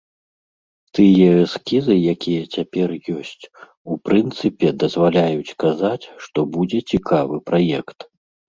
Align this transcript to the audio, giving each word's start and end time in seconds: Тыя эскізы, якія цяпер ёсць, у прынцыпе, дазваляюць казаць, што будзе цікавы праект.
Тыя 0.99 1.27
эскізы, 1.43 1.93
якія 2.13 2.43
цяпер 2.55 2.89
ёсць, 3.17 3.43
у 3.91 3.99
прынцыпе, 4.07 4.67
дазваляюць 4.85 5.55
казаць, 5.65 6.05
што 6.25 6.39
будзе 6.57 6.79
цікавы 6.95 7.37
праект. 7.53 7.99